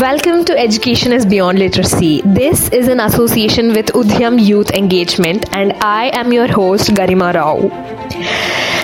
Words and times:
Welcome 0.00 0.46
to 0.46 0.58
Education 0.58 1.12
is 1.12 1.26
Beyond 1.26 1.58
Literacy. 1.58 2.22
This 2.24 2.70
is 2.70 2.88
an 2.88 2.98
association 2.98 3.74
with 3.74 3.88
Udhyam 3.88 4.42
Youth 4.42 4.70
Engagement, 4.70 5.44
and 5.54 5.74
I 5.84 6.06
am 6.14 6.32
your 6.32 6.46
host, 6.46 6.88
Garima 6.92 7.34
Rao. 7.34 7.68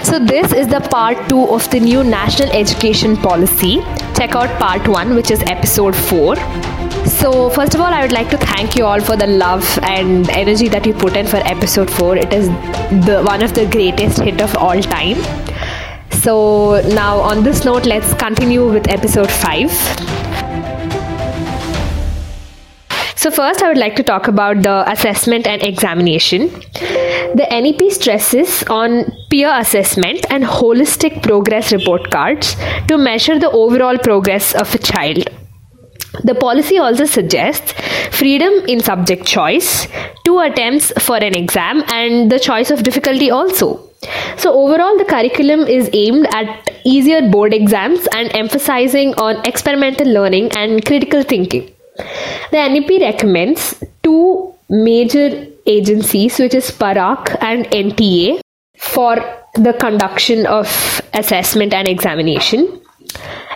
So, 0.03 0.19
this 0.19 0.53
is 0.53 0.69
the 0.69 0.81
part 0.81 1.17
two 1.31 1.49
of 1.49 1.71
the 1.71 1.81
new 1.81 2.05
National 2.05 2.51
Education 2.51 3.17
Policy. 3.17 3.81
Check 4.19 4.37
out 4.37 4.51
part 4.59 4.87
one, 4.87 5.15
which 5.15 5.31
is 5.31 5.43
episode 5.45 5.97
four. 5.97 6.37
So, 7.07 7.49
first 7.49 7.75
of 7.75 7.81
all, 7.81 7.87
I 7.87 8.03
would 8.03 8.13
like 8.13 8.29
to 8.29 8.37
thank 8.37 8.77
you 8.77 8.85
all 8.85 9.01
for 9.01 9.17
the 9.17 9.29
love 9.29 9.67
and 9.85 10.29
energy 10.29 10.69
that 10.69 10.85
you 10.85 10.93
put 10.93 11.17
in 11.17 11.27
for 11.27 11.39
episode 11.39 11.91
four. 11.91 12.19
It 12.19 12.35
is 12.35 12.49
the 13.07 13.23
one 13.25 13.43
of 13.43 13.55
the 13.55 13.65
greatest 13.65 14.21
hit 14.21 14.43
of 14.43 14.55
all 14.57 14.79
time. 14.83 15.17
So, 16.11 16.83
now 16.89 17.19
on 17.19 17.45
this 17.45 17.65
note, 17.65 17.87
let's 17.87 18.13
continue 18.13 18.71
with 18.71 18.89
episode 18.89 19.31
five. 19.31 19.71
So, 23.29 23.35
first, 23.35 23.63
I 23.63 23.69
would 23.69 23.77
like 23.77 23.95
to 23.97 24.03
talk 24.03 24.27
about 24.27 24.63
the 24.63 24.91
assessment 24.91 25.47
and 25.47 25.63
examination. 25.63 26.49
The 27.41 27.47
NEP 27.51 27.93
stresses 27.93 28.63
on 28.71 29.05
peer 29.29 29.53
assessment 29.55 30.25
and 30.31 30.45
holistic 30.45 31.23
progress 31.23 31.71
report 31.71 32.11
cards 32.11 32.57
to 32.87 32.97
measure 32.97 33.39
the 33.39 33.51
overall 33.51 33.99
progress 33.99 34.55
of 34.55 34.75
a 34.75 34.79
child. 34.79 35.29
The 36.25 36.35
policy 36.37 36.79
also 36.79 37.05
suggests 37.05 37.75
freedom 38.17 38.51
in 38.67 38.81
subject 38.81 39.27
choice, 39.27 39.87
two 40.25 40.39
attempts 40.39 40.91
for 40.99 41.19
an 41.19 41.35
exam, 41.35 41.85
and 41.89 42.33
the 42.33 42.39
choice 42.39 42.71
of 42.71 42.83
difficulty 42.83 43.31
also. 43.31 43.91
So, 44.39 44.55
overall, 44.55 44.97
the 44.97 45.05
curriculum 45.05 45.67
is 45.67 45.91
aimed 45.93 46.29
at 46.35 46.71
easier 46.87 47.29
board 47.29 47.53
exams 47.53 48.09
and 48.15 48.35
emphasizing 48.35 49.13
on 49.17 49.45
experimental 49.45 50.07
learning 50.09 50.53
and 50.53 50.83
critical 50.83 51.23
thinking. 51.23 51.75
The 52.51 52.69
NEP 52.69 53.01
recommends 53.01 53.83
two 54.03 54.55
major 54.69 55.47
agencies, 55.67 56.39
which 56.39 56.55
is 56.55 56.71
PARAKH 56.71 57.37
and 57.43 57.67
NTA, 57.67 58.41
for 58.77 59.17
the 59.55 59.73
conduction 59.73 60.47
of 60.47 60.67
assessment 61.15 61.75
and 61.75 61.89
examination. 61.89 62.81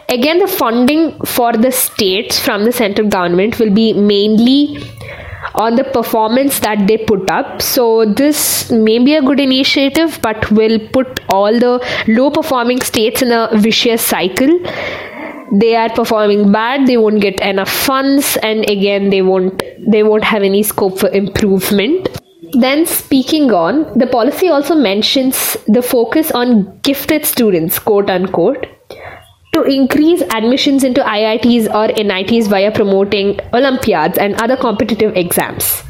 Again, 0.09 0.39
the 0.41 0.47
funding 0.47 1.19
for 1.25 1.53
the 1.53 1.73
states 1.73 2.39
from 2.39 2.65
the 2.65 2.73
central 2.73 3.09
government 3.09 3.59
will 3.59 3.71
be 3.71 3.93
mainly 3.93 4.83
on 5.55 5.77
the 5.77 5.85
performance 5.85 6.61
that 6.61 6.87
they 6.87 6.99
put 6.99 7.31
up. 7.31 7.63
So, 7.63 8.05
this 8.05 8.71
may 8.71 8.99
be 8.99 9.15
a 9.15 9.23
good 9.23 9.41
initiative, 9.41 10.19
but 10.23 10.51
will 10.51 10.79
put 10.93 11.21
all 11.29 11.59
the 11.59 11.85
low 12.09 12.31
performing 12.31 12.81
states 12.81 13.23
in 13.23 13.33
a 13.33 13.49
vicious 13.55 14.03
cycle 14.03 14.59
they 15.61 15.77
are 15.77 15.91
performing 15.91 16.51
bad 16.51 16.87
they 16.87 16.97
won't 16.97 17.21
get 17.21 17.41
enough 17.41 17.71
funds 17.71 18.37
and 18.43 18.69
again 18.71 19.11
they 19.11 19.23
won't 19.23 19.63
they 19.87 20.03
won't 20.03 20.25
have 20.25 20.43
any 20.43 20.63
scope 20.63 20.99
for 20.99 21.09
improvement 21.11 22.09
then 22.55 22.85
speaking 22.87 23.53
on 23.53 23.83
the 23.99 24.07
policy 24.07 24.49
also 24.49 24.75
mentions 24.75 25.57
the 25.67 25.83
focus 25.83 26.31
on 26.31 26.79
gifted 26.81 27.27
students 27.27 27.79
quote 27.79 28.09
unquote 28.09 28.67
to 29.53 29.63
increase 29.65 30.23
admissions 30.23 30.83
into 30.83 31.03
IITs 31.03 31.69
or 31.75 31.89
NITs 32.03 32.47
via 32.47 32.73
promoting 32.73 33.39
Olympiads 33.53 34.17
and 34.17 34.35
other 34.41 34.57
competitive 34.57 35.15
exams. 35.15 35.83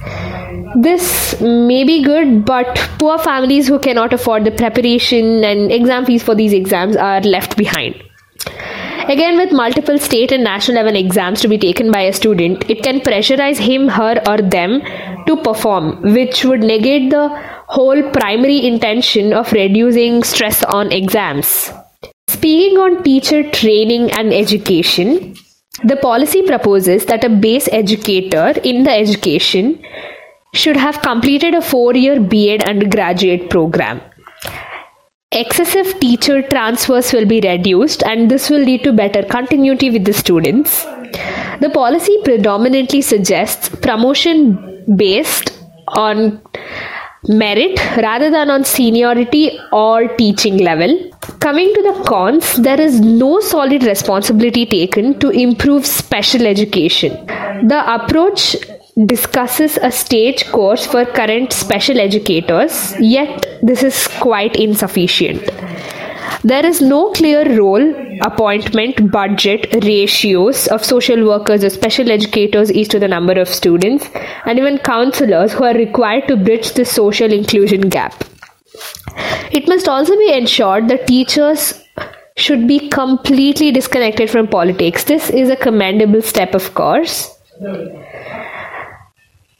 This 0.80 1.40
may 1.40 1.84
be 1.84 2.02
good, 2.02 2.44
but 2.44 2.76
poor 2.98 3.18
families 3.18 3.68
who 3.68 3.78
cannot 3.78 4.12
afford 4.12 4.44
the 4.44 4.50
preparation 4.50 5.44
and 5.44 5.70
exam 5.70 6.06
fees 6.06 6.24
for 6.24 6.34
these 6.34 6.52
exams 6.52 6.96
are 6.96 7.20
left 7.20 7.56
behind. 7.56 8.02
Again, 9.08 9.36
with 9.36 9.52
multiple 9.52 9.98
state 9.98 10.30
and 10.30 10.44
national 10.44 10.76
level 10.76 10.96
exams 10.96 11.40
to 11.40 11.48
be 11.48 11.58
taken 11.58 11.90
by 11.90 12.02
a 12.02 12.12
student, 12.12 12.70
it 12.70 12.82
can 12.84 13.00
pressurize 13.00 13.58
him, 13.58 13.88
her, 13.88 14.22
or 14.28 14.38
them 14.38 14.80
to 15.26 15.36
perform, 15.42 16.00
which 16.14 16.44
would 16.44 16.60
negate 16.60 17.10
the 17.10 17.28
whole 17.66 18.10
primary 18.10 18.64
intention 18.64 19.32
of 19.32 19.52
reducing 19.52 20.22
stress 20.22 20.62
on 20.62 20.92
exams. 20.92 21.72
Speaking 22.28 22.78
on 22.78 23.02
teacher 23.02 23.42
training 23.50 24.12
and 24.12 24.32
education, 24.32 25.34
the 25.84 25.96
policy 25.96 26.42
proposes 26.42 27.06
that 27.06 27.24
a 27.24 27.28
base 27.28 27.68
educator 27.72 28.54
in 28.62 28.84
the 28.84 28.92
education 28.92 29.82
should 30.54 30.76
have 30.76 31.02
completed 31.02 31.54
a 31.54 31.62
four 31.62 31.94
year 31.94 32.20
B.Ed 32.20 32.62
undergraduate 32.68 33.50
program 33.50 34.00
excessive 35.32 35.98
teacher 36.00 36.42
transfers 36.42 37.12
will 37.12 37.26
be 37.26 37.40
reduced 37.40 38.02
and 38.04 38.30
this 38.30 38.50
will 38.50 38.60
lead 38.60 38.84
to 38.84 38.92
better 38.92 39.22
continuity 39.22 39.90
with 39.90 40.04
the 40.04 40.12
students. 40.12 40.84
The 41.60 41.70
policy 41.72 42.16
predominantly 42.24 43.02
suggests 43.02 43.68
promotion 43.68 44.84
based 44.96 45.58
on 45.88 46.40
merit 47.28 47.78
rather 47.96 48.30
than 48.30 48.50
on 48.50 48.64
seniority 48.64 49.58
or 49.72 50.08
teaching 50.16 50.58
level. 50.58 51.10
Coming 51.40 51.72
to 51.74 51.82
the 51.82 52.04
cons, 52.04 52.56
there 52.56 52.80
is 52.80 53.00
no 53.00 53.40
solid 53.40 53.84
responsibility 53.84 54.66
taken 54.66 55.18
to 55.20 55.30
improve 55.30 55.86
special 55.86 56.46
education. 56.46 57.12
The 57.26 57.82
approach 57.94 58.56
discusses 59.06 59.78
a 59.78 59.90
stage 59.90 60.50
course 60.50 60.86
for 60.86 61.04
current 61.04 61.52
special 61.52 61.98
educators, 61.98 62.94
yet, 63.00 63.46
this 63.62 63.82
is 63.82 64.06
quite 64.20 64.56
insufficient. 64.56 65.42
There 66.44 66.66
is 66.66 66.82
no 66.82 67.10
clear 67.12 67.56
role, 67.56 67.94
appointment, 68.22 69.10
budget, 69.10 69.72
ratios 69.84 70.66
of 70.68 70.84
social 70.84 71.24
workers 71.26 71.64
or 71.64 71.70
special 71.70 72.10
educators 72.10 72.70
each 72.72 72.88
to 72.88 72.98
the 72.98 73.08
number 73.08 73.32
of 73.32 73.48
students, 73.48 74.08
and 74.44 74.58
even 74.58 74.78
counselors 74.78 75.52
who 75.52 75.64
are 75.64 75.74
required 75.74 76.28
to 76.28 76.36
bridge 76.36 76.72
the 76.72 76.84
social 76.84 77.32
inclusion 77.32 77.88
gap. 77.88 78.24
It 79.52 79.68
must 79.68 79.88
also 79.88 80.16
be 80.16 80.32
ensured 80.32 80.88
that 80.88 81.06
teachers 81.06 81.82
should 82.36 82.66
be 82.66 82.88
completely 82.88 83.70
disconnected 83.70 84.30
from 84.30 84.48
politics. 84.48 85.04
This 85.04 85.30
is 85.30 85.48
a 85.50 85.56
commendable 85.56 86.22
step, 86.22 86.54
of 86.54 86.74
course. 86.74 87.30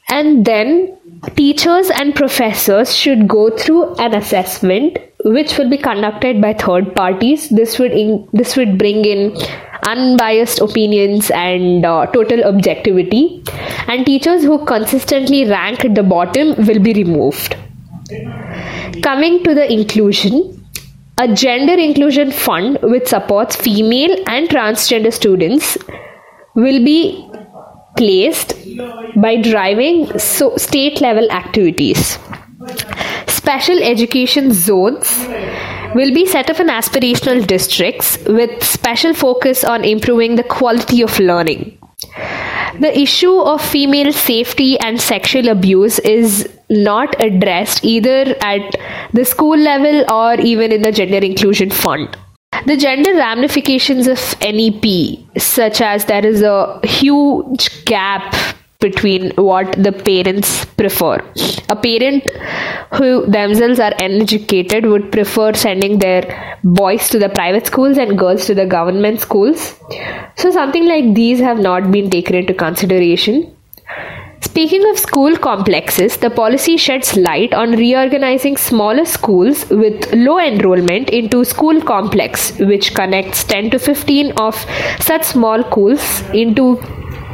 And 0.09 0.45
then 0.45 0.97
teachers 1.35 1.89
and 1.89 2.15
professors 2.15 2.95
should 2.95 3.27
go 3.27 3.49
through 3.55 3.95
an 3.95 4.15
assessment 4.15 4.97
which 5.25 5.57
will 5.57 5.69
be 5.69 5.77
conducted 5.77 6.41
by 6.41 6.53
third 6.53 6.93
parties. 6.95 7.49
This 7.49 7.79
would 7.79 7.91
in, 7.91 8.27
this 8.33 8.55
would 8.57 8.77
bring 8.77 9.05
in 9.05 9.35
unbiased 9.87 10.59
opinions 10.59 11.31
and 11.31 11.85
uh, 11.85 12.05
total 12.07 12.43
objectivity. 12.43 13.43
And 13.87 14.05
teachers 14.05 14.43
who 14.43 14.65
consistently 14.65 15.49
rank 15.49 15.85
at 15.85 15.95
the 15.95 16.03
bottom 16.03 16.55
will 16.65 16.79
be 16.79 16.93
removed. 16.93 17.55
Coming 19.01 19.43
to 19.43 19.55
the 19.55 19.71
inclusion, 19.71 20.59
a 21.17 21.33
gender 21.33 21.73
inclusion 21.73 22.31
fund 22.31 22.79
which 22.81 23.07
supports 23.07 23.55
female 23.55 24.15
and 24.27 24.49
transgender 24.49 25.13
students 25.13 25.77
will 26.55 26.83
be 26.83 27.29
placed 27.97 28.53
by 29.15 29.41
driving 29.41 30.17
so 30.19 30.55
state 30.57 31.01
level 31.01 31.29
activities. 31.31 32.17
Special 33.27 33.83
education 33.83 34.51
zones 34.53 35.27
will 35.95 36.13
be 36.13 36.25
set 36.25 36.49
up 36.49 36.59
in 36.59 36.67
aspirational 36.67 37.45
districts 37.45 38.17
with 38.25 38.63
special 38.63 39.13
focus 39.13 39.63
on 39.63 39.83
improving 39.83 40.35
the 40.35 40.43
quality 40.43 41.01
of 41.01 41.19
learning. 41.19 41.77
The 42.79 42.97
issue 42.97 43.39
of 43.39 43.61
female 43.61 44.11
safety 44.11 44.79
and 44.79 44.99
sexual 44.99 45.49
abuse 45.49 45.99
is 45.99 46.49
not 46.69 47.21
addressed 47.21 47.85
either 47.85 48.35
at 48.41 48.75
the 49.13 49.25
school 49.25 49.57
level 49.57 50.11
or 50.11 50.33
even 50.39 50.71
in 50.71 50.81
the 50.81 50.91
gender 50.91 51.17
inclusion 51.17 51.69
fund. 51.69 52.17
The 52.65 52.77
gender 52.77 53.13
ramifications 53.15 54.07
of 54.07 54.19
NEP, 54.39 55.19
such 55.37 55.81
as 55.81 56.05
there 56.05 56.25
is 56.25 56.41
a 56.41 56.79
huge 56.85 57.83
gap 57.83 58.33
between 58.79 59.31
what 59.35 59.71
the 59.83 59.91
parents 59.91 60.63
prefer. 60.65 61.15
A 61.69 61.75
parent 61.75 62.23
who 62.93 63.25
themselves 63.25 63.79
are 63.79 63.93
uneducated 63.99 64.85
would 64.85 65.11
prefer 65.11 65.53
sending 65.53 65.99
their 65.99 66.57
boys 66.63 67.09
to 67.09 67.19
the 67.19 67.29
private 67.29 67.67
schools 67.67 67.97
and 67.97 68.17
girls 68.17 68.45
to 68.45 68.55
the 68.55 68.65
government 68.65 69.19
schools. 69.19 69.77
So, 70.37 70.51
something 70.51 70.85
like 70.85 71.13
these 71.13 71.39
have 71.39 71.59
not 71.59 71.91
been 71.91 72.09
taken 72.09 72.35
into 72.35 72.53
consideration. 72.53 73.55
Speaking 74.45 74.85
of 74.89 74.99
school 74.99 75.35
complexes, 75.37 76.17
the 76.17 76.29
policy 76.29 76.75
sheds 76.77 77.15
light 77.15 77.53
on 77.53 77.71
reorganizing 77.71 78.57
smaller 78.57 79.05
schools 79.05 79.67
with 79.69 80.13
low 80.13 80.37
enrollment 80.37 81.09
into 81.09 81.43
school 81.45 81.81
complex, 81.81 82.57
which 82.59 82.93
connects 82.93 83.43
10 83.45 83.71
to 83.71 83.79
15 83.79 84.33
of 84.33 84.55
such 84.99 85.23
small 85.23 85.63
schools 85.63 86.21
into 86.33 86.75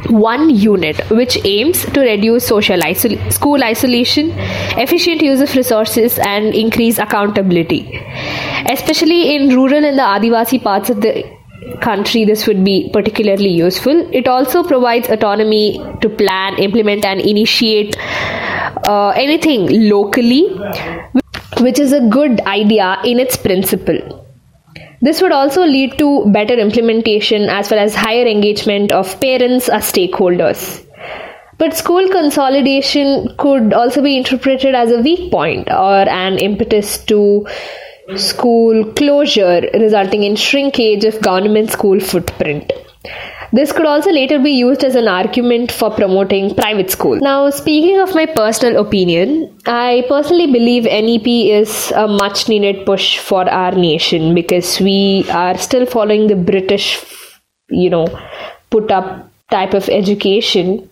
one 0.08 0.48
unit 0.50 0.98
which 1.10 1.36
aims 1.44 1.84
to 1.96 2.00
reduce 2.00 2.46
social 2.46 2.80
isol- 2.80 3.18
school 3.30 3.62
isolation 3.62 4.30
efficient 4.84 5.20
use 5.20 5.42
of 5.42 5.54
resources 5.54 6.18
and 6.20 6.54
increase 6.54 6.98
accountability. 6.98 7.82
Especially 8.66 9.34
in 9.34 9.54
rural 9.54 9.84
and 9.84 9.98
the 9.98 10.02
adivasi 10.02 10.62
parts 10.62 10.88
of 10.88 11.02
the 11.02 11.39
country, 11.80 12.24
this 12.24 12.46
would 12.46 12.64
be 12.64 12.90
particularly 12.92 13.50
useful. 13.50 14.08
It 14.12 14.28
also 14.28 14.62
provides 14.62 15.08
autonomy 15.08 15.78
to 16.00 16.08
plan, 16.08 16.58
implement, 16.58 17.04
and 17.04 17.20
initiate 17.20 17.96
uh, 18.86 19.10
anything 19.10 19.88
locally, 19.88 20.48
which 21.60 21.78
is 21.78 21.92
a 21.92 22.00
good 22.00 22.40
idea 22.42 22.98
in 23.04 23.18
its 23.18 23.36
principle. 23.36 24.26
This 25.02 25.22
would 25.22 25.32
also 25.32 25.62
lead 25.62 25.96
to 25.98 26.26
better 26.26 26.54
implementation 26.54 27.48
as 27.48 27.70
well 27.70 27.80
as 27.80 27.94
higher 27.94 28.26
engagement 28.26 28.92
of 28.92 29.18
parents 29.20 29.68
as 29.68 29.90
stakeholders. 29.90 30.86
But 31.56 31.76
school 31.76 32.08
consolidation 32.08 33.34
could 33.38 33.72
also 33.72 34.02
be 34.02 34.16
interpreted 34.16 34.74
as 34.74 34.90
a 34.90 35.00
weak 35.00 35.30
point 35.30 35.70
or 35.70 36.08
an 36.08 36.38
impetus 36.38 36.98
to 37.04 37.46
school 38.18 38.84
closure, 38.92 39.68
resulting 39.74 40.22
in 40.22 40.36
shrinkage 40.36 41.04
of 41.04 41.20
government 41.20 41.70
school 41.70 42.00
footprint. 42.00 42.72
This 43.52 43.72
could 43.72 43.86
also 43.86 44.10
later 44.10 44.38
be 44.38 44.50
used 44.50 44.84
as 44.84 44.94
an 44.94 45.08
argument 45.08 45.72
for 45.72 45.90
promoting 45.90 46.54
private 46.54 46.90
school. 46.90 47.16
Now, 47.20 47.50
speaking 47.50 47.98
of 47.98 48.14
my 48.14 48.26
personal 48.26 48.80
opinion, 48.80 49.58
I 49.66 50.04
personally 50.08 50.46
believe 50.52 50.84
NEP 50.84 51.26
is 51.26 51.92
a 51.96 52.06
much 52.06 52.48
needed 52.48 52.86
push 52.86 53.18
for 53.18 53.48
our 53.50 53.72
nation 53.72 54.34
because 54.34 54.78
we 54.78 55.26
are 55.30 55.58
still 55.58 55.86
following 55.86 56.28
the 56.28 56.36
British, 56.36 57.04
you 57.68 57.90
know, 57.90 58.06
put 58.70 58.92
up 58.92 59.28
type 59.50 59.74
of 59.74 59.88
education 59.88 60.89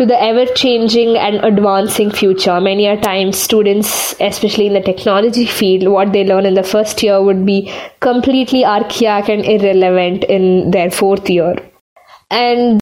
to 0.00 0.06
the 0.06 0.20
ever 0.22 0.46
changing 0.54 1.18
and 1.18 1.44
advancing 1.44 2.10
future. 2.10 2.58
Many 2.58 2.86
a 2.86 2.98
times, 2.98 3.36
students, 3.36 4.14
especially 4.18 4.68
in 4.68 4.72
the 4.72 4.80
technology 4.80 5.44
field, 5.44 5.92
what 5.92 6.14
they 6.14 6.24
learn 6.24 6.46
in 6.46 6.54
the 6.54 6.62
first 6.62 7.02
year 7.02 7.22
would 7.22 7.44
be 7.44 7.70
completely 8.00 8.64
archaic 8.64 9.28
and 9.28 9.44
irrelevant 9.44 10.24
in 10.24 10.70
their 10.70 10.90
fourth 10.90 11.28
year. 11.28 11.54
And 12.30 12.80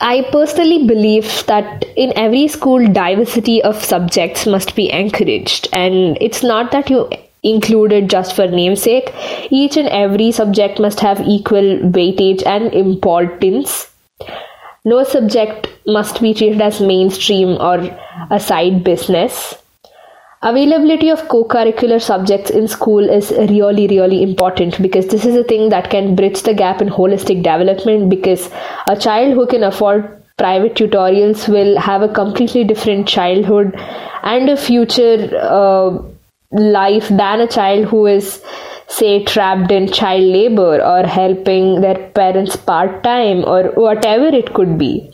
I 0.00 0.28
personally 0.30 0.86
believe 0.86 1.44
that 1.46 1.84
in 1.96 2.12
every 2.14 2.46
school, 2.46 2.86
diversity 2.86 3.60
of 3.62 3.82
subjects 3.82 4.46
must 4.46 4.76
be 4.76 4.88
encouraged. 4.92 5.68
And 5.72 6.16
it's 6.20 6.44
not 6.44 6.70
that 6.70 6.88
you 6.90 7.10
included 7.42 8.08
just 8.08 8.36
for 8.36 8.46
namesake. 8.46 9.12
Each 9.50 9.76
and 9.76 9.88
every 9.88 10.30
subject 10.30 10.78
must 10.78 11.00
have 11.00 11.20
equal 11.26 11.78
weightage 11.98 12.46
and 12.46 12.72
importance 12.72 13.90
no 14.90 15.02
subject 15.02 15.68
must 15.84 16.20
be 16.22 16.32
treated 16.32 16.60
as 16.60 16.80
mainstream 16.80 17.56
or 17.60 17.78
a 18.30 18.38
side 18.40 18.82
business. 18.84 19.56
Availability 20.42 21.08
of 21.10 21.28
co 21.28 21.44
curricular 21.44 22.00
subjects 22.00 22.50
in 22.50 22.68
school 22.68 23.08
is 23.18 23.30
really, 23.32 23.88
really 23.88 24.22
important 24.22 24.80
because 24.80 25.08
this 25.08 25.24
is 25.24 25.34
a 25.34 25.42
thing 25.42 25.70
that 25.70 25.90
can 25.90 26.14
bridge 26.14 26.42
the 26.42 26.54
gap 26.54 26.80
in 26.80 26.88
holistic 26.88 27.42
development. 27.42 28.08
Because 28.10 28.48
a 28.88 28.96
child 28.96 29.34
who 29.34 29.46
can 29.46 29.64
afford 29.64 30.12
private 30.36 30.74
tutorials 30.74 31.48
will 31.48 31.76
have 31.78 32.02
a 32.02 32.12
completely 32.20 32.62
different 32.62 33.08
childhood 33.08 33.74
and 34.22 34.48
a 34.50 34.56
future 34.56 35.30
uh, 35.40 35.98
life 36.52 37.08
than 37.08 37.40
a 37.40 37.48
child 37.48 37.86
who 37.86 38.06
is 38.06 38.42
say 38.88 39.24
trapped 39.24 39.72
in 39.72 39.90
child 39.92 40.22
labor 40.22 40.80
or 40.82 41.06
helping 41.06 41.80
their 41.80 42.08
parents 42.10 42.56
part 42.56 43.02
time 43.02 43.44
or 43.44 43.64
whatever 43.74 44.26
it 44.26 44.54
could 44.54 44.78
be. 44.78 45.10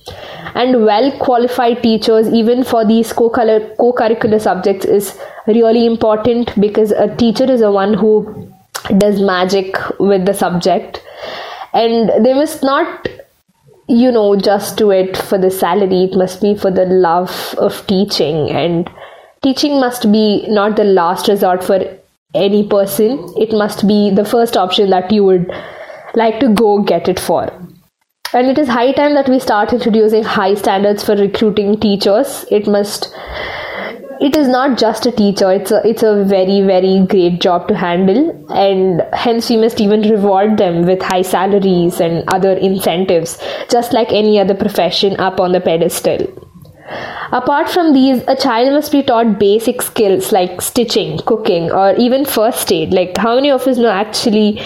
And 0.55 0.85
well 0.85 1.11
qualified 1.19 1.83
teachers 1.83 2.29
even 2.29 2.63
for 2.63 2.85
these 2.85 3.13
co-curricular 3.13 4.41
subjects 4.41 4.85
is 4.85 5.19
really 5.47 5.87
important 5.87 6.61
because 6.61 6.91
a 6.91 7.15
teacher 7.17 7.51
is 7.51 7.61
the 7.61 7.73
one 7.73 7.95
who 7.95 8.53
does 8.99 9.21
magic 9.21 9.77
with 9.99 10.27
the 10.27 10.35
subject. 10.35 11.03
And 11.73 12.25
they 12.25 12.35
must 12.35 12.63
not 12.63 13.09
you 13.89 14.13
know 14.13 14.37
just 14.37 14.77
do 14.77 14.91
it 14.91 15.17
for 15.17 15.39
the 15.39 15.51
salary. 15.51 16.05
It 16.05 16.15
must 16.15 16.43
be 16.43 16.55
for 16.55 16.71
the 16.71 16.85
love 16.85 17.55
of 17.59 17.87
teaching. 17.87 18.51
And 18.51 18.91
teaching 19.43 19.81
must 19.81 20.13
be 20.13 20.47
not 20.49 20.77
the 20.77 20.85
last 20.85 21.29
resort 21.29 21.65
for 21.65 21.99
any 22.35 22.67
person, 22.67 23.33
it 23.37 23.53
must 23.53 23.87
be 23.87 24.11
the 24.11 24.25
first 24.25 24.57
option 24.57 24.91
that 24.91 25.13
you 25.13 25.25
would 25.25 25.51
like 26.15 26.41
to 26.41 26.49
go 26.49 26.83
get 26.83 27.09
it 27.09 27.21
for. 27.21 27.45
And 28.35 28.47
it 28.47 28.59
is 28.59 28.69
high 28.69 28.93
time 28.93 29.15
that 29.15 29.29
we 29.29 29.39
start 29.39 29.73
introducing 29.73 30.25
high 30.25 30.55
standards 30.55 31.05
for 31.05 31.15
recruiting 31.15 31.79
teachers. 31.79 32.47
It 32.51 32.67
must 32.67 33.15
it 34.21 34.37
is 34.37 34.47
not 34.47 34.79
just 34.79 35.05
a 35.05 35.11
teacher 35.11 35.51
it's 35.51 35.73
a 35.73 35.79
it's 35.89 36.05
a 36.05 36.25
very 36.33 36.61
very 36.61 37.05
great 37.07 37.41
job 37.41 37.67
to 37.67 37.75
handle 37.75 38.21
and 38.51 39.03
hence 39.13 39.51
we 39.51 39.57
must 39.57 39.81
even 39.81 40.03
reward 40.03 40.57
them 40.59 40.83
with 40.91 41.03
high 41.03 41.23
salaries 41.23 41.99
and 42.01 42.23
other 42.29 42.53
incentives 42.53 43.37
just 43.69 43.93
like 43.93 44.13
any 44.13 44.39
other 44.39 44.55
profession 44.55 45.19
up 45.19 45.41
on 45.41 45.51
the 45.51 45.61
pedestal 45.61 46.25
Apart 47.33 47.71
from 47.71 47.93
these, 47.95 48.23
a 48.29 48.37
child 48.37 48.73
must 48.73 48.93
be 48.93 49.03
taught 49.03 49.39
basic 49.39 49.81
skills 49.83 50.33
like 50.33 50.61
stitching, 50.61 51.19
cooking, 51.27 51.71
or 51.71 51.95
even 51.97 52.25
first 52.25 52.71
aid. 52.73 52.93
Like, 52.93 53.17
how 53.17 53.35
many 53.37 53.51
of 53.51 53.67
us 53.67 53.79
know 53.79 53.91
actually, 53.91 54.61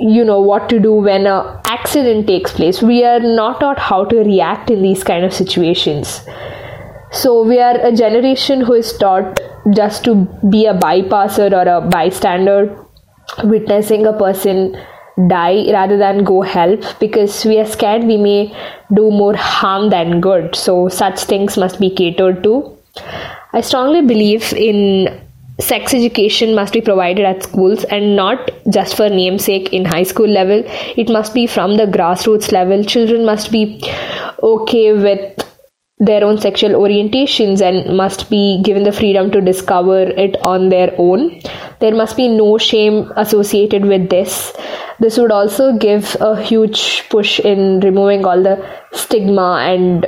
you 0.00 0.24
know, 0.24 0.40
what 0.40 0.68
to 0.70 0.80
do 0.80 0.92
when 0.92 1.26
an 1.26 1.60
accident 1.66 2.26
takes 2.26 2.52
place? 2.52 2.82
We 2.82 3.04
are 3.04 3.20
not 3.20 3.60
taught 3.60 3.78
how 3.78 4.04
to 4.06 4.16
react 4.16 4.70
in 4.70 4.82
these 4.82 5.04
kind 5.04 5.24
of 5.24 5.32
situations. 5.32 6.20
So, 7.12 7.44
we 7.44 7.60
are 7.60 7.78
a 7.80 7.92
generation 7.94 8.62
who 8.62 8.72
is 8.72 8.96
taught 8.96 9.40
just 9.74 10.04
to 10.04 10.14
be 10.50 10.66
a 10.66 10.74
bypasser 10.74 11.52
or 11.52 11.68
a 11.68 11.80
bystander, 11.80 12.86
witnessing 13.44 14.06
a 14.06 14.12
person 14.12 14.76
die 15.28 15.70
rather 15.72 15.96
than 15.98 16.24
go 16.24 16.40
help 16.40 16.84
because 16.98 17.44
we 17.44 17.58
are 17.58 17.66
scared 17.66 18.04
we 18.04 18.16
may 18.16 18.54
do 18.94 19.10
more 19.10 19.36
harm 19.36 19.90
than 19.90 20.20
good. 20.20 20.54
So, 20.54 20.88
such 20.88 21.20
things 21.20 21.56
must 21.56 21.78
be 21.78 21.90
catered 21.90 22.42
to. 22.44 22.76
I 23.52 23.60
strongly 23.60 24.02
believe 24.02 24.52
in 24.52 25.20
sex 25.60 25.94
education 25.94 26.54
must 26.54 26.72
be 26.72 26.80
provided 26.80 27.24
at 27.24 27.42
schools 27.42 27.84
and 27.84 28.16
not 28.16 28.50
just 28.70 28.96
for 28.96 29.08
namesake 29.08 29.72
in 29.72 29.84
high 29.84 30.02
school 30.02 30.28
level. 30.28 30.62
It 30.96 31.08
must 31.08 31.34
be 31.34 31.46
from 31.46 31.76
the 31.76 31.86
grassroots 31.86 32.50
level. 32.52 32.82
Children 32.84 33.26
must 33.26 33.52
be 33.52 33.82
okay 34.42 34.92
with 34.92 35.42
their 35.98 36.24
own 36.24 36.38
sexual 36.38 36.72
orientations 36.72 37.60
and 37.60 37.96
must 37.96 38.28
be 38.28 38.60
given 38.64 38.82
the 38.82 38.92
freedom 38.92 39.30
to 39.30 39.40
discover 39.40 40.00
it 40.00 40.36
on 40.42 40.68
their 40.68 40.92
own. 40.98 41.40
There 41.80 41.94
must 41.94 42.16
be 42.16 42.28
no 42.28 42.58
shame 42.58 43.12
associated 43.16 43.84
with 43.84 44.10
this. 44.10 44.52
This 45.02 45.18
would 45.18 45.32
also 45.32 45.76
give 45.76 46.16
a 46.20 46.40
huge 46.40 47.08
push 47.10 47.40
in 47.40 47.80
removing 47.80 48.24
all 48.24 48.42
the 48.42 48.56
stigma 48.92 49.58
and 49.60 50.06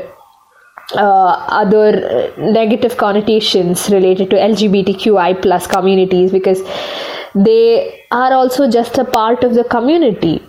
uh, 0.92 1.46
other 1.62 2.32
negative 2.38 2.96
connotations 2.96 3.90
related 3.90 4.30
to 4.30 4.36
LGBTQI 4.36 5.42
plus 5.42 5.66
communities 5.66 6.30
because 6.30 6.62
they 7.34 8.02
are 8.12 8.32
also 8.32 8.70
just 8.70 8.96
a 8.98 9.04
part 9.04 9.42
of 9.42 9.54
the 9.54 9.64
community. 9.64 10.40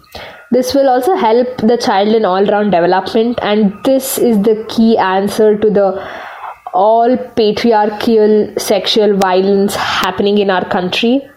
This 0.51 0.73
will 0.75 0.89
also 0.89 1.15
help 1.15 1.57
the 1.57 1.77
child 1.77 2.09
in 2.09 2.23
all 2.23 2.45
round 2.45 2.71
development, 2.71 3.39
and 3.41 3.73
this 3.83 4.19
is 4.19 4.41
the 4.43 4.63
key 4.69 4.95
answer 4.95 5.57
to 5.57 5.69
the 5.71 6.07
all 6.73 7.17
patriarchal 7.35 8.53
sexual 8.57 9.17
violence 9.17 9.75
happening 9.75 10.37
in 10.37 10.51
our 10.51 10.69
country. 10.69 11.27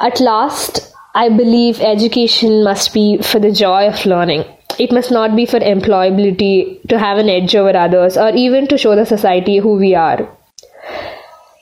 At 0.00 0.20
last, 0.20 0.89
I 1.12 1.28
believe 1.28 1.80
education 1.80 2.62
must 2.62 2.94
be 2.94 3.18
for 3.18 3.40
the 3.40 3.50
joy 3.50 3.88
of 3.88 4.06
learning. 4.06 4.44
It 4.78 4.92
must 4.92 5.10
not 5.10 5.34
be 5.34 5.44
for 5.44 5.58
employability, 5.58 6.88
to 6.88 6.98
have 7.00 7.18
an 7.18 7.28
edge 7.28 7.56
over 7.56 7.76
others, 7.76 8.16
or 8.16 8.30
even 8.30 8.68
to 8.68 8.78
show 8.78 8.94
the 8.94 9.04
society 9.04 9.58
who 9.58 9.74
we 9.74 9.94
are. 9.96 10.28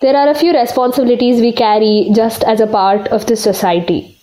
There 0.02 0.14
are 0.14 0.28
a 0.28 0.34
few 0.34 0.52
responsibilities 0.52 1.40
we 1.40 1.52
carry 1.52 2.10
just 2.14 2.44
as 2.44 2.60
a 2.60 2.66
part 2.66 3.08
of 3.08 3.26
the 3.26 3.36
society. 3.36 4.14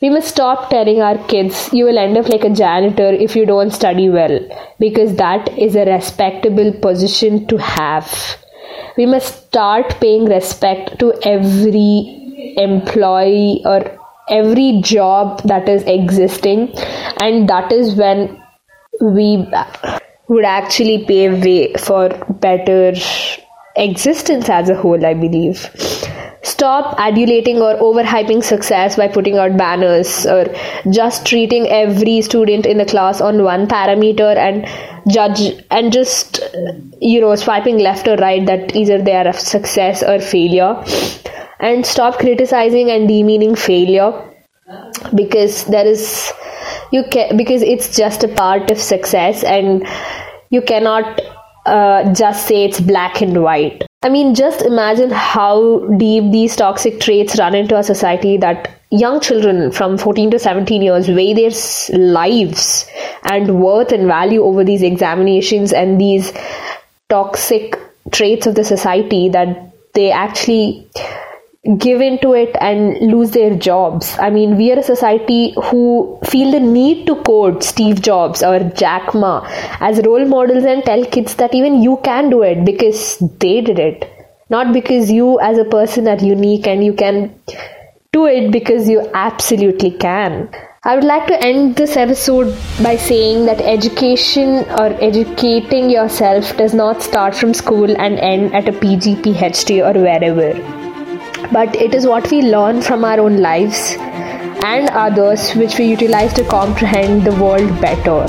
We 0.00 0.08
must 0.08 0.28
stop 0.28 0.70
telling 0.70 1.02
our 1.02 1.18
kids 1.28 1.68
you 1.74 1.84
will 1.84 1.98
end 1.98 2.16
up 2.16 2.26
like 2.26 2.42
a 2.42 2.48
janitor 2.48 3.10
if 3.10 3.36
you 3.36 3.44
don't 3.44 3.70
study 3.70 4.08
well, 4.08 4.40
because 4.78 5.16
that 5.16 5.50
is 5.58 5.76
a 5.76 5.84
respectable 5.84 6.72
position 6.72 7.46
to 7.48 7.58
have. 7.58 8.38
We 8.96 9.04
must 9.04 9.48
start 9.48 10.00
paying 10.00 10.24
respect 10.24 10.98
to 11.00 11.12
every 11.22 12.54
employee 12.56 13.60
or 13.66 13.99
every 14.30 14.80
job 14.82 15.42
that 15.42 15.68
is 15.68 15.82
existing 15.84 16.72
and 17.22 17.48
that 17.48 17.72
is 17.72 17.94
when 17.94 18.40
we 19.00 19.46
would 20.28 20.44
actually 20.44 21.04
pave 21.04 21.42
way 21.44 21.72
for 21.74 22.08
better 22.46 22.92
existence 23.76 24.48
as 24.48 24.68
a 24.68 24.74
whole 24.74 25.06
i 25.06 25.14
believe. 25.14 25.68
Stop 26.42 26.98
adulating 26.98 27.58
or 27.58 27.74
overhyping 27.76 28.42
success 28.42 28.96
by 28.96 29.08
putting 29.08 29.36
out 29.36 29.58
banners 29.58 30.26
or 30.26 30.46
just 30.90 31.26
treating 31.26 31.66
every 31.68 32.22
student 32.22 32.64
in 32.64 32.78
the 32.78 32.86
class 32.86 33.20
on 33.20 33.42
one 33.42 33.66
parameter 33.66 34.34
and 34.36 34.66
judge 35.12 35.62
and 35.70 35.92
just 35.92 36.40
you 37.00 37.20
know 37.20 37.34
swiping 37.34 37.78
left 37.78 38.08
or 38.08 38.16
right 38.16 38.46
that 38.46 38.74
either 38.74 39.02
they 39.02 39.14
are 39.14 39.28
a 39.28 39.32
success 39.34 40.02
or 40.02 40.18
failure 40.18 40.82
and 41.60 41.86
stop 41.86 42.18
criticizing 42.18 42.90
and 42.90 43.08
demeaning 43.08 43.54
failure. 43.54 44.12
because 45.14 45.64
there 45.74 45.86
is 45.86 46.32
you 46.92 47.04
can 47.12 47.36
because 47.36 47.62
it's 47.62 47.96
just 47.96 48.24
a 48.24 48.28
part 48.40 48.70
of 48.70 48.78
success 48.78 49.42
and 49.44 49.86
you 50.50 50.60
cannot 50.62 51.20
uh, 51.66 52.12
just 52.14 52.46
say 52.46 52.64
it's 52.64 52.80
black 52.80 53.20
and 53.22 53.42
white 53.42 53.86
i 54.02 54.08
mean 54.08 54.34
just 54.34 54.62
imagine 54.62 55.10
how 55.10 55.56
deep 56.02 56.30
these 56.32 56.56
toxic 56.56 57.00
traits 57.00 57.38
run 57.38 57.54
into 57.54 57.76
a 57.76 57.82
society 57.82 58.36
that 58.36 58.70
young 58.90 59.20
children 59.20 59.70
from 59.70 59.96
14 59.98 60.32
to 60.32 60.38
17 60.38 60.82
years 60.82 61.08
weigh 61.08 61.32
their 61.32 61.50
lives 61.98 62.86
and 63.24 63.60
worth 63.60 63.92
and 63.92 64.06
value 64.06 64.42
over 64.42 64.64
these 64.64 64.82
examinations 64.82 65.72
and 65.72 66.00
these 66.00 66.32
toxic 67.08 67.78
traits 68.10 68.46
of 68.46 68.54
the 68.54 68.64
society 68.64 69.28
that 69.28 69.72
they 69.94 70.10
actually 70.10 70.88
give 71.78 72.00
into 72.00 72.32
it 72.32 72.56
and 72.58 72.98
lose 73.12 73.32
their 73.32 73.54
jobs. 73.54 74.16
I 74.18 74.30
mean, 74.30 74.56
we 74.56 74.72
are 74.72 74.78
a 74.78 74.82
society 74.82 75.54
who 75.64 76.18
feel 76.24 76.50
the 76.52 76.60
need 76.60 77.06
to 77.06 77.16
quote 77.16 77.62
Steve 77.62 78.00
Jobs 78.00 78.42
or 78.42 78.60
Jack 78.60 79.14
Ma 79.14 79.46
as 79.78 80.00
role 80.06 80.24
models 80.24 80.64
and 80.64 80.82
tell 80.82 81.04
kids 81.04 81.34
that 81.34 81.54
even 81.54 81.82
you 81.82 82.00
can 82.02 82.30
do 82.30 82.42
it 82.42 82.64
because 82.64 83.18
they 83.38 83.60
did 83.60 83.78
it. 83.78 84.10
Not 84.48 84.72
because 84.72 85.10
you 85.10 85.38
as 85.40 85.58
a 85.58 85.64
person 85.64 86.08
are 86.08 86.16
unique 86.16 86.66
and 86.66 86.82
you 86.82 86.94
can 86.94 87.34
do 88.12 88.26
it 88.26 88.50
because 88.50 88.88
you 88.88 89.08
absolutely 89.12 89.90
can. 89.90 90.48
I 90.82 90.94
would 90.94 91.04
like 91.04 91.26
to 91.26 91.44
end 91.44 91.76
this 91.76 91.94
episode 91.94 92.56
by 92.82 92.96
saying 92.96 93.44
that 93.44 93.60
education 93.60 94.64
or 94.80 94.96
educating 94.98 95.90
yourself 95.90 96.56
does 96.56 96.72
not 96.72 97.02
start 97.02 97.34
from 97.34 97.52
school 97.52 97.94
and 98.00 98.18
end 98.18 98.54
at 98.54 98.66
a 98.66 98.72
PG, 98.72 99.16
PhD, 99.16 99.86
or 99.86 100.00
wherever. 100.00 100.79
But 101.52 101.74
it 101.74 101.94
is 101.94 102.06
what 102.06 102.30
we 102.30 102.42
learn 102.42 102.82
from 102.82 103.04
our 103.04 103.18
own 103.18 103.38
lives 103.38 103.96
and 104.64 104.88
others 104.90 105.52
which 105.52 105.78
we 105.78 105.86
utilize 105.86 106.32
to 106.34 106.44
comprehend 106.44 107.24
the 107.24 107.34
world 107.42 107.80
better. 107.80 108.26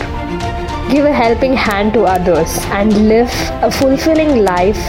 Give 0.89 1.05
a 1.05 1.11
helping 1.11 1.53
hand 1.53 1.93
to 1.93 2.03
others 2.03 2.57
and 2.77 3.07
live 3.07 3.31
a 3.61 3.69
fulfilling 3.71 4.43
life 4.43 4.81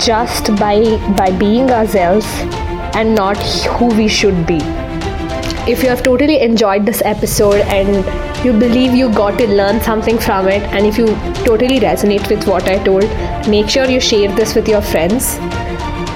just 0.00 0.54
by, 0.56 0.96
by 1.16 1.30
being 1.36 1.70
ourselves 1.70 2.26
and 2.94 3.14
not 3.14 3.36
who 3.76 3.86
we 3.96 4.08
should 4.08 4.46
be. 4.46 4.60
If 5.64 5.82
you 5.82 5.88
have 5.88 6.02
totally 6.02 6.40
enjoyed 6.40 6.86
this 6.86 7.02
episode 7.04 7.60
and 7.66 8.04
you 8.44 8.52
believe 8.52 8.94
you 8.94 9.08
got 9.12 9.38
to 9.38 9.46
learn 9.46 9.80
something 9.80 10.18
from 10.18 10.48
it, 10.48 10.62
and 10.74 10.86
if 10.86 10.98
you 10.98 11.06
totally 11.44 11.78
resonate 11.78 12.28
with 12.28 12.46
what 12.48 12.64
I 12.68 12.82
told, 12.82 13.04
make 13.48 13.68
sure 13.68 13.88
you 13.88 14.00
share 14.00 14.34
this 14.34 14.54
with 14.54 14.68
your 14.68 14.82
friends. 14.82 15.38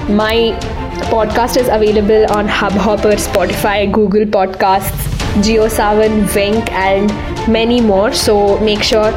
My 0.09 0.57
podcast 1.05 1.57
is 1.57 1.67
available 1.67 2.25
on 2.31 2.47
Hubhopper, 2.47 3.15
Spotify, 3.15 3.91
Google 3.91 4.25
Podcasts, 4.25 5.05
JioSaavn, 5.41 6.23
Wynk, 6.35 6.69
and 6.71 7.11
many 7.51 7.81
more. 7.81 8.11
So 8.11 8.59
make 8.59 8.83
sure 8.83 9.11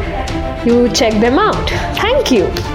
you 0.64 0.88
check 0.90 1.12
them 1.20 1.38
out. 1.38 1.70
Thank 1.96 2.30
you. 2.30 2.69